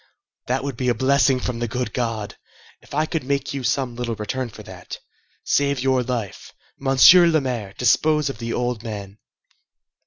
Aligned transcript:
that 0.47 0.63
would 0.63 0.75
be 0.75 0.89
a 0.89 0.95
blessing 0.95 1.39
from 1.39 1.59
the 1.59 1.67
good 1.67 1.93
God, 1.93 2.35
if 2.81 2.91
I 2.95 3.05
could 3.05 3.23
make 3.23 3.53
you 3.53 3.63
some 3.63 3.95
little 3.95 4.15
return 4.15 4.49
for 4.49 4.63
that! 4.63 4.97
Save 5.43 5.79
your 5.79 6.01
life! 6.01 6.53
Monsieur 6.79 7.27
le 7.27 7.39
Maire, 7.39 7.75
dispose 7.77 8.27
of 8.27 8.39
the 8.39 8.51
old 8.51 8.81
man!" 8.81 9.19